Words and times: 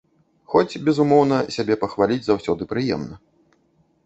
Хоць, 0.53 0.79
безумоўна, 0.87 1.37
сябе 1.57 1.77
пахваліць 1.83 2.21
заўсёды 2.29 2.63
прыемна. 2.73 3.15